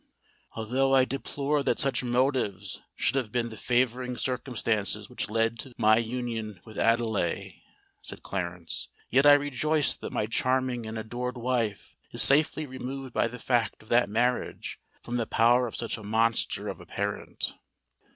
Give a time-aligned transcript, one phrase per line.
[0.53, 5.75] "Although I deplore that such motives should have been the favouring circumstances which led to
[5.77, 7.61] my union with Adelais,"
[8.01, 13.27] said Clarence, "yet I rejoice that my charming and adored wife is safely removed by
[13.27, 17.53] the fact of that marriage from the power of such a monster of a parent."